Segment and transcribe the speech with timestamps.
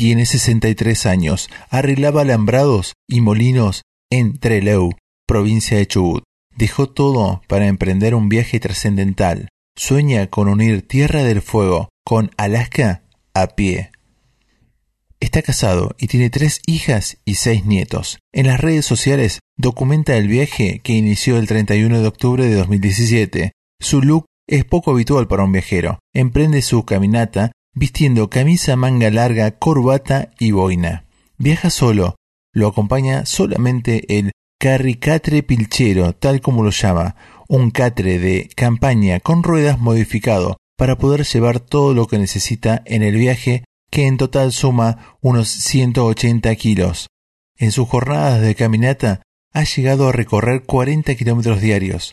[0.00, 4.92] tiene 63 años, arreglaba alambrados y molinos en Trelew,
[5.26, 6.22] provincia de Chubut.
[6.56, 9.50] Dejó todo para emprender un viaje trascendental.
[9.76, 13.02] Sueña con unir Tierra del Fuego con Alaska
[13.34, 13.90] a pie.
[15.20, 18.20] Está casado y tiene tres hijas y seis nietos.
[18.32, 23.52] En las redes sociales documenta el viaje que inició el 31 de octubre de 2017.
[23.78, 25.98] Su look es poco habitual para un viajero.
[26.14, 31.06] Emprende su caminata vistiendo camisa manga larga, corbata y boina.
[31.38, 32.16] Viaja solo.
[32.52, 37.16] Lo acompaña solamente el carricatre pilchero, tal como lo llama,
[37.48, 43.02] un catre de campaña con ruedas modificado para poder llevar todo lo que necesita en
[43.02, 47.06] el viaje que en total suma unos 180 kilos.
[47.56, 49.22] En sus jornadas de caminata
[49.54, 52.12] ha llegado a recorrer 40 kilómetros diarios.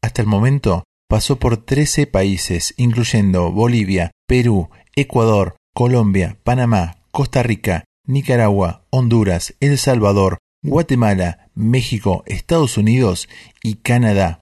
[0.00, 7.84] Hasta el momento pasó por 13 países, incluyendo Bolivia, Perú, Ecuador, Colombia, Panamá, Costa Rica,
[8.06, 13.28] Nicaragua, Honduras, El Salvador, Guatemala, México, Estados Unidos
[13.62, 14.40] y Canadá.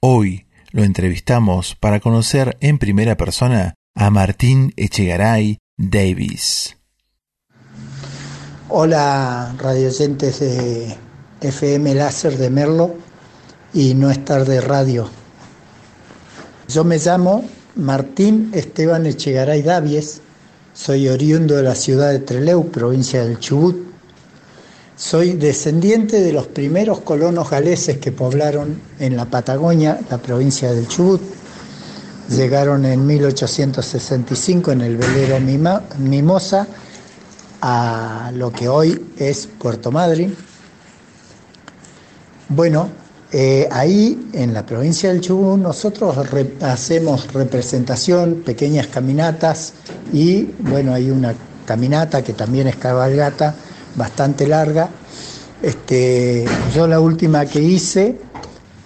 [0.00, 6.78] Hoy lo entrevistamos para conocer en primera persona a Martín Echegaray Davis.
[8.70, 10.96] Hola, radioyentes de
[11.42, 12.94] FM Láser de Merlo
[13.74, 15.25] y No es tarde radio.
[16.68, 17.44] Yo me llamo
[17.76, 20.20] Martín Esteban Echegaray Davies,
[20.74, 23.76] soy oriundo de la ciudad de Trelew, provincia del Chubut.
[24.96, 30.88] Soy descendiente de los primeros colonos galeses que poblaron en la Patagonia, la provincia del
[30.88, 31.20] Chubut.
[32.30, 35.38] Llegaron en 1865 en el velero
[35.98, 36.66] Mimosa
[37.62, 40.34] a lo que hoy es Puerto Madryn.
[42.48, 46.16] Bueno, eh, ahí en la provincia del Chubut nosotros
[46.62, 49.72] hacemos representación, pequeñas caminatas
[50.12, 53.54] y bueno, hay una caminata que también es cabalgata
[53.96, 54.88] bastante larga.
[55.60, 58.18] Este, yo la última que hice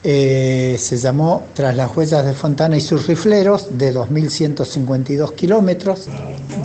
[0.03, 6.07] eh, se llamó Tras las huellas de Fontana y sus rifleros de 2.152 kilómetros.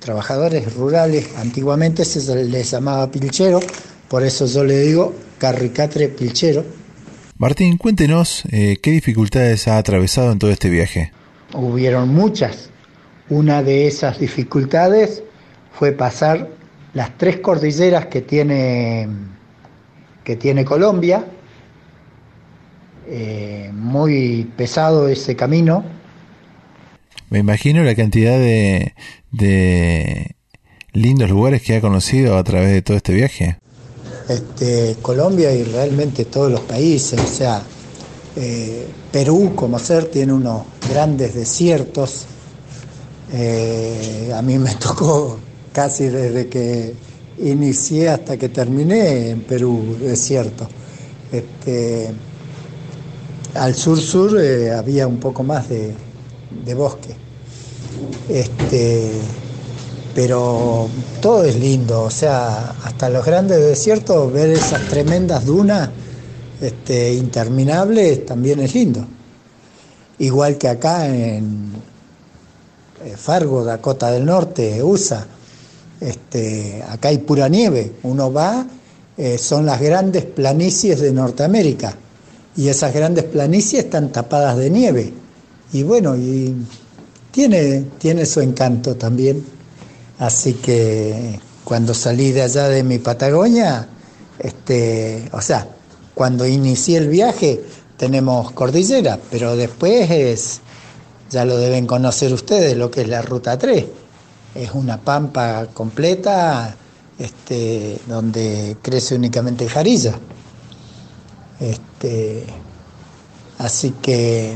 [0.00, 3.60] trabajadores rurales, antiguamente se les llamaba Pilchero,
[4.08, 6.64] por eso yo le digo Carricatre Pilchero.
[7.38, 11.12] Martín, cuéntenos eh, qué dificultades ha atravesado en todo este viaje.
[11.54, 12.70] Hubieron muchas.
[13.28, 15.22] Una de esas dificultades
[15.78, 16.48] fue pasar
[16.94, 19.08] las tres cordilleras que tiene,
[20.24, 21.26] que tiene Colombia.
[23.08, 25.84] Eh, muy pesado ese camino.
[27.28, 28.94] Me imagino la cantidad de,
[29.30, 30.36] de
[30.92, 33.58] lindos lugares que ha conocido a través de todo este viaje.
[34.28, 37.62] Este, Colombia y realmente todos los países, o sea,
[38.34, 42.24] eh, Perú como ser tiene unos grandes desiertos.
[43.32, 45.38] Eh, a mí me tocó
[45.76, 46.94] casi desde que
[47.36, 50.66] inicié hasta que terminé en Perú, es cierto.
[51.30, 52.10] Este,
[53.52, 55.94] al sur-sur eh, había un poco más de,
[56.74, 57.14] bosque.
[58.26, 59.10] Este,
[60.14, 60.88] pero
[61.20, 65.90] todo es lindo, o sea, hasta los grandes desiertos, ver esas tremendas dunas
[66.58, 69.06] este, interminables también es lindo.
[70.20, 71.70] Igual que acá en
[73.04, 75.26] eh, Fargo, Dakota del Norte, USA,
[76.00, 78.66] este, acá hay pura nieve, uno va,
[79.16, 81.96] eh, son las grandes planicies de Norteamérica
[82.56, 85.12] y esas grandes planicies están tapadas de nieve.
[85.72, 86.54] Y bueno, y
[87.30, 89.44] tiene, tiene su encanto también.
[90.18, 93.88] Así que cuando salí de allá de mi Patagonia,
[94.38, 95.68] este, o sea,
[96.14, 97.62] cuando inicié el viaje
[97.96, 100.60] tenemos cordillera, pero después es,
[101.30, 103.84] ya lo deben conocer ustedes, lo que es la Ruta 3.
[104.56, 106.74] Es una pampa completa
[107.18, 110.14] este, donde crece únicamente jarilla.
[111.60, 112.46] Este,
[113.58, 114.54] así que,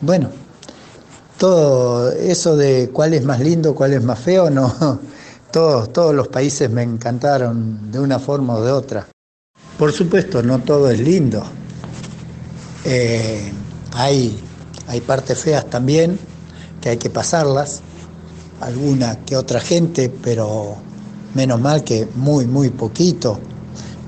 [0.00, 0.30] bueno,
[1.36, 5.00] todo eso de cuál es más lindo, cuál es más feo, no,
[5.52, 9.06] todos, todos los países me encantaron de una forma o de otra.
[9.78, 11.42] Por supuesto, no todo es lindo.
[12.84, 13.52] Eh,
[13.94, 14.38] hay,
[14.86, 16.18] hay partes feas también
[16.80, 17.82] que hay que pasarlas,
[18.60, 20.76] alguna que otra gente, pero
[21.34, 23.38] menos mal que muy, muy poquito,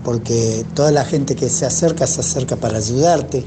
[0.04, 3.44] porque toda la gente que se acerca se acerca para ayudarte.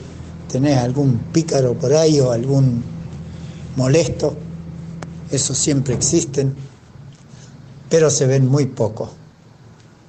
[0.52, 2.84] Tenés algún pícaro por ahí o algún
[3.76, 4.36] molesto,
[5.32, 6.56] eso siempre existen
[7.94, 9.12] pero se ven muy poco.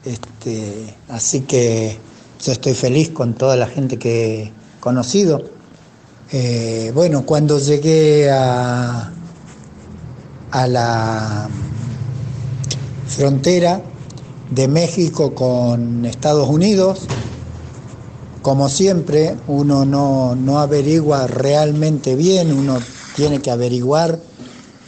[0.06, 1.98] Este, así que
[2.42, 5.44] yo estoy feliz con toda la gente que he conocido.
[6.32, 9.12] Eh, bueno, cuando llegué a,
[10.54, 11.48] a la
[13.06, 13.82] frontera
[14.50, 17.02] de México con Estados Unidos,
[18.40, 22.78] como siempre, uno no, no averigua realmente bien, uno
[23.16, 24.18] tiene que averiguar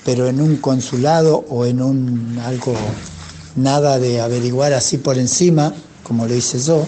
[0.07, 2.75] pero en un consulado o en un algo
[3.57, 5.75] nada de averiguar así por encima,
[6.05, 6.87] como lo hice yo.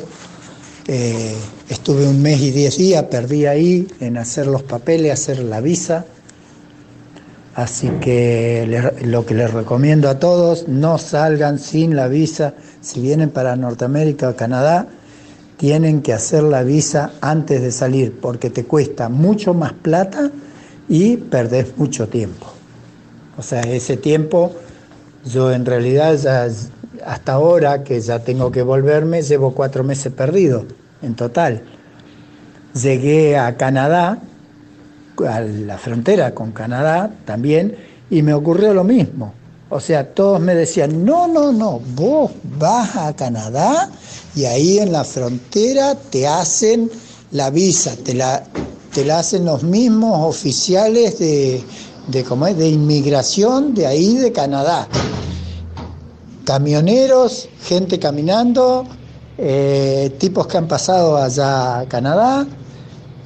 [0.87, 1.35] Eh,
[1.69, 6.07] estuve un mes y diez días, perdí ahí en hacer los papeles, hacer la visa.
[7.59, 12.55] Así que lo que les recomiendo a todos, no salgan sin la visa.
[12.81, 14.87] Si vienen para Norteamérica o Canadá,
[15.57, 20.31] tienen que hacer la visa antes de salir, porque te cuesta mucho más plata
[20.89, 22.47] y perdés mucho tiempo.
[23.37, 24.53] O sea, ese tiempo
[25.25, 26.17] yo en realidad
[27.05, 30.65] hasta ahora que ya tengo que volverme, llevo cuatro meses perdido
[31.03, 31.63] en total.
[32.81, 34.21] Llegué a Canadá,
[35.27, 37.77] a la frontera con Canadá también,
[38.11, 39.35] y me ocurrió lo mismo.
[39.71, 43.91] O sea, todos me decían, no, no, no, vos vas a Canadá
[44.35, 46.91] y ahí en la frontera te hacen
[47.33, 48.45] la visa, te la,
[48.95, 51.63] te la hacen los mismos oficiales de,
[52.07, 52.57] de, ¿cómo es?
[52.57, 54.89] de inmigración de ahí de Canadá.
[56.45, 58.87] Camioneros, gente caminando,
[59.37, 62.47] eh, tipos que han pasado allá a Canadá,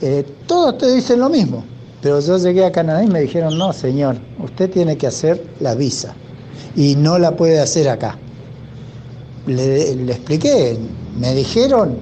[0.01, 1.72] eh, todos te dicen lo mismo.
[2.03, 5.77] Pero yo llegué a Canadá y me dijeron, no, señor, usted tiene que hacer la
[5.77, 6.15] visa
[6.75, 8.19] y no la puede hacer acá.
[9.47, 10.77] Le, le expliqué,
[11.17, 11.97] me dijeron,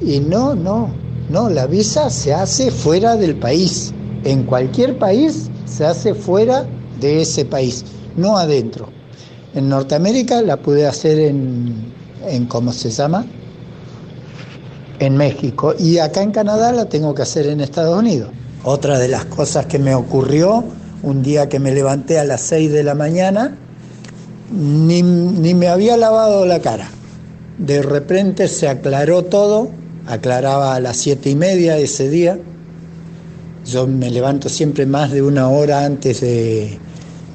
[0.00, 0.90] y no, no,
[1.30, 3.94] no, la visa se hace fuera del país.
[4.24, 6.66] En cualquier país se hace fuera
[7.00, 7.84] de ese país,
[8.16, 8.88] no adentro.
[9.54, 11.92] En Norteamérica la pude hacer en,
[12.26, 13.26] en ¿cómo se llama?
[14.98, 15.74] En México.
[15.78, 18.30] Y acá en Canadá la tengo que hacer en Estados Unidos.
[18.64, 20.64] Otra de las cosas que me ocurrió
[21.02, 23.56] un día que me levanté a las 6 de la mañana,
[24.52, 26.88] ni, ni me había lavado la cara.
[27.58, 29.70] De repente se aclaró todo,
[30.06, 32.38] aclaraba a las siete y media ese día,
[33.64, 36.78] yo me levanto siempre más de una hora antes de,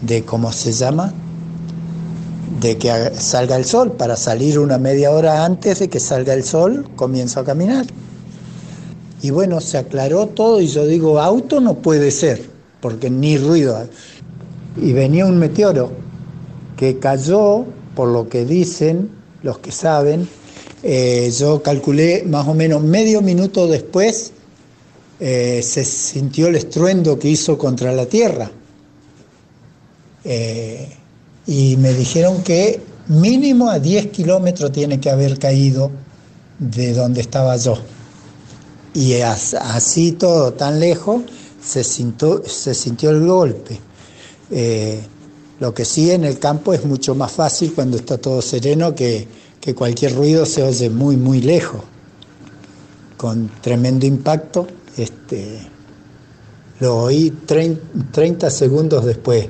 [0.01, 1.13] de ¿cómo se llama?
[2.59, 3.93] De que salga el sol.
[3.93, 7.85] Para salir una media hora antes de que salga el sol, comienzo a caminar.
[9.21, 12.41] Y bueno, se aclaró todo y yo digo, auto no puede ser,
[12.81, 13.87] porque ni ruido.
[14.79, 15.91] Y venía un meteoro
[16.75, 19.09] que cayó, por lo que dicen
[19.41, 20.27] los que saben,
[20.83, 24.31] eh, yo calculé más o menos medio minuto después
[25.19, 28.51] eh, se sintió el estruendo que hizo contra la tierra.
[30.23, 30.89] Eh,
[31.47, 35.89] y me dijeron que mínimo a 10 kilómetros tiene que haber caído
[36.59, 37.77] de donde estaba yo.
[38.97, 41.21] Y así todo, tan lejos,
[41.63, 43.79] se sintió, se sintió el golpe.
[44.49, 44.99] Eh,
[45.59, 49.27] lo que sí en el campo es mucho más fácil cuando está todo sereno que,
[49.61, 51.83] que cualquier ruido se oye muy, muy lejos,
[53.17, 54.65] con tremendo impacto
[54.97, 55.59] este,
[56.79, 59.47] lo oí 30 segundos después.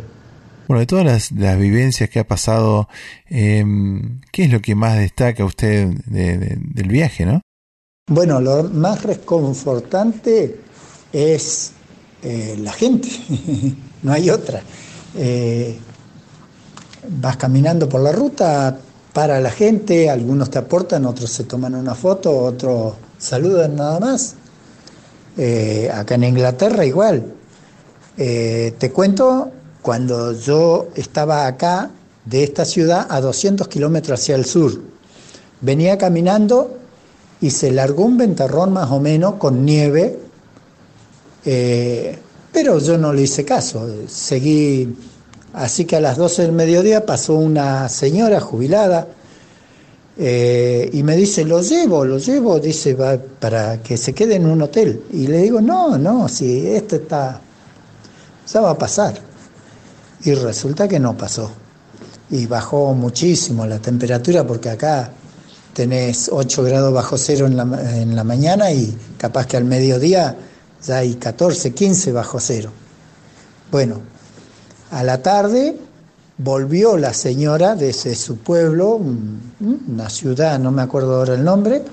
[0.67, 2.89] Bueno, de todas las, vivencias que ha pasado,
[3.27, 7.39] em, ¿qué es lo que más destaca usted del viaje, no?
[8.09, 10.61] Bueno, lo más reconfortante
[11.11, 11.73] es
[12.23, 13.09] eh, la gente,
[14.01, 14.61] no hay otra.
[15.13, 15.77] Eh,
[17.19, 18.79] vas caminando por la ruta,
[19.11, 24.35] para la gente, algunos te aportan, otros se toman una foto, otros saludan nada más.
[25.35, 27.33] Eh, acá en Inglaterra igual.
[28.15, 31.91] Te cuento cuando yo estaba acá
[32.23, 34.81] de esta ciudad a 200 kilómetros hacia el sur.
[35.59, 36.77] Venía caminando
[37.41, 40.19] y se largó un ventarrón más o menos con nieve,
[41.45, 42.17] eh,
[42.51, 44.95] pero yo no le hice caso, seguí,
[45.53, 49.07] así que a las 12 del mediodía pasó una señora jubilada
[50.19, 54.47] eh, y me dice, lo llevo, lo llevo, dice, va, para que se quede en
[54.47, 55.03] un hotel.
[55.11, 57.39] Y le digo, no, no, si esto está,
[58.51, 59.13] ya va a pasar.
[60.23, 61.51] Y resulta que no pasó.
[62.31, 65.11] Y bajó muchísimo la temperatura porque acá
[65.77, 70.35] tenés 8 grados bajo cero en la, en la mañana y capaz que al mediodía
[70.83, 72.71] ya hay 14, 15 bajo cero.
[73.71, 74.01] Bueno,
[74.89, 75.77] a la tarde
[76.39, 78.99] volvió la señora desde su pueblo,
[79.59, 81.83] una ciudad, no me acuerdo ahora el nombre,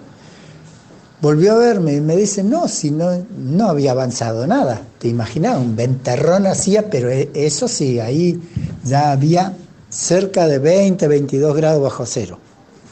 [1.21, 5.59] volvió a verme y me dice, no, si no, no había avanzado nada, te imaginas,
[5.59, 8.41] un ventarrón hacía, pero e, eso sí, ahí
[8.83, 9.53] ya había
[9.91, 12.39] cerca de 20, 22 grados bajo cero,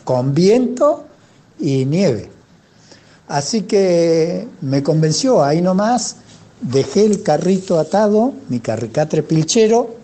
[0.04, 1.04] con viento
[1.58, 2.30] y nieve.
[3.28, 6.16] Así que me convenció, ahí nomás
[6.60, 9.96] dejé el carrito atado, mi carricatre pilchero,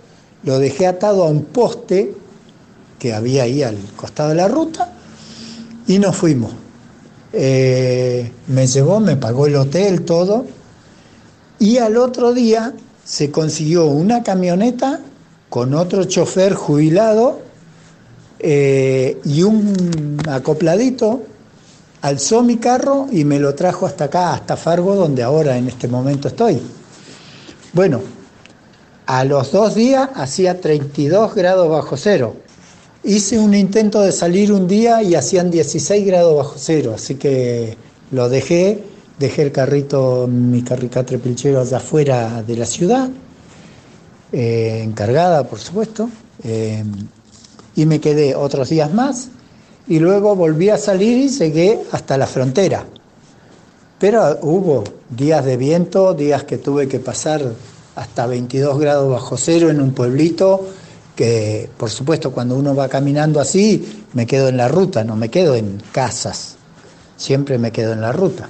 [0.45, 2.14] lo dejé atado a un poste
[2.99, 4.93] que había ahí al costado de la ruta
[5.87, 6.52] y nos fuimos.
[7.33, 10.47] Eh, me llevó, me pagó el hotel, todo,
[11.59, 12.73] y al otro día
[13.05, 15.00] se consiguió una camioneta
[15.49, 17.40] con otro chofer jubilado
[18.40, 21.23] eh, y un acopladito,
[22.02, 25.88] alzó mi carro y me lo trajo hasta acá, hasta Fargo, donde ahora en este
[25.88, 26.61] momento estoy.
[27.73, 28.00] Bueno,
[29.07, 32.37] a los dos días hacía 32 grados bajo cero.
[33.04, 37.76] Hice un intento de salir un día y hacían 16 grados bajo cero, así que
[38.11, 38.83] lo dejé,
[39.18, 43.09] dejé el carrito, mi carricatre pilchero allá afuera de la ciudad,
[44.33, 46.11] eh, encargada por supuesto,
[46.45, 46.85] eh,
[47.78, 49.28] y me quedé otros días más
[49.87, 52.85] y luego volví a salir y llegué hasta la frontera.
[54.00, 57.40] Pero hubo días de viento, días que tuve que pasar
[57.94, 60.66] hasta 22 grados bajo cero en un pueblito
[61.14, 65.28] que, por supuesto, cuando uno va caminando así, me quedo en la ruta, no me
[65.28, 66.56] quedo en casas,
[67.16, 68.49] siempre me quedo en la ruta.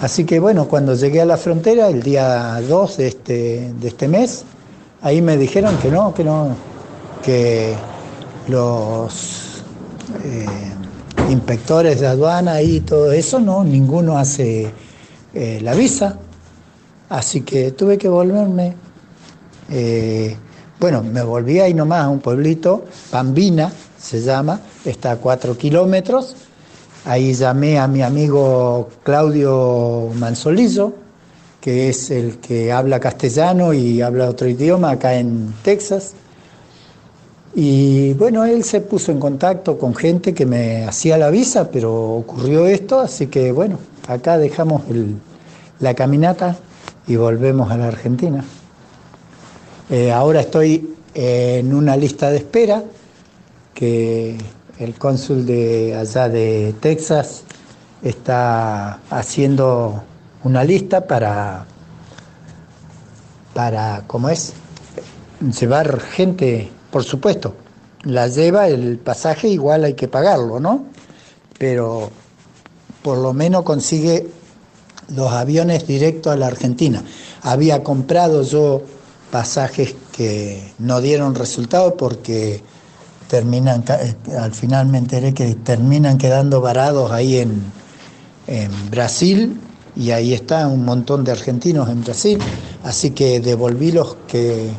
[0.00, 4.08] Así que bueno, cuando llegué a la frontera, el día 2 de este, de este
[4.08, 4.42] mes,
[5.02, 6.56] ahí me dijeron que no, que no,
[7.22, 7.76] que
[8.50, 9.62] los
[10.24, 10.46] eh,
[11.30, 14.72] inspectores de aduana y todo eso, no, ninguno hace
[15.34, 16.18] eh, la visa,
[17.10, 18.74] Así que tuve que volverme.
[19.68, 20.36] Eh,
[20.78, 26.36] bueno, me volví ahí nomás a un pueblito, Pambina se llama, está a cuatro kilómetros.
[27.04, 30.94] Ahí llamé a mi amigo Claudio Manzolillo,
[31.60, 36.14] que es el que habla castellano y habla otro idioma acá en Texas.
[37.54, 41.92] Y bueno, él se puso en contacto con gente que me hacía la visa, pero
[42.14, 44.82] ocurrió esto, así que bueno, acá dejamos
[45.80, 46.56] la caminata
[47.06, 48.44] y volvemos a la Argentina.
[49.88, 52.84] Eh, ahora estoy en una lista de espera
[53.74, 54.36] que
[54.78, 57.42] el cónsul de allá de Texas
[58.02, 60.02] está haciendo
[60.44, 61.66] una lista para,
[63.52, 64.52] para ¿cómo es?
[65.58, 67.54] Llevar gente, por supuesto,
[68.04, 70.86] la lleva el pasaje, igual hay que pagarlo, ¿no?
[71.58, 72.10] Pero
[73.02, 74.26] por lo menos consigue
[75.14, 77.02] los aviones directos a la Argentina.
[77.42, 78.82] Había comprado yo
[79.30, 82.62] pasajes que no dieron resultado porque
[83.28, 87.62] terminan, eh, al final me enteré que terminan quedando varados ahí en,
[88.46, 89.60] en Brasil
[89.94, 92.38] y ahí está un montón de argentinos en Brasil,
[92.82, 94.70] así que devolví los que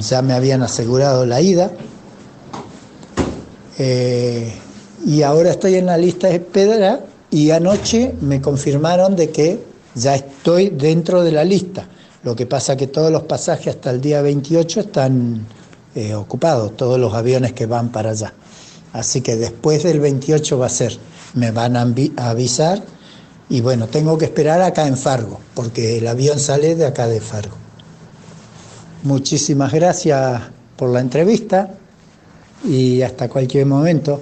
[0.00, 1.70] ya me habían asegurado la ida.
[3.78, 4.52] Eh,
[5.04, 7.00] y ahora estoy en la lista de espera
[7.30, 9.62] y anoche me confirmaron de que
[9.94, 11.86] ya estoy dentro de la lista.
[12.22, 15.46] Lo que pasa que todos los pasajes hasta el día 28 están
[15.94, 18.32] eh, ocupados, todos los aviones que van para allá.
[18.92, 20.98] Así que después del 28 va a ser,
[21.34, 21.86] me van a
[22.28, 22.82] avisar
[23.48, 27.20] y bueno, tengo que esperar acá en Fargo, porque el avión sale de acá de
[27.20, 27.65] Fargo.
[29.06, 30.42] Muchísimas gracias
[30.76, 31.72] por la entrevista
[32.64, 34.20] y hasta cualquier momento.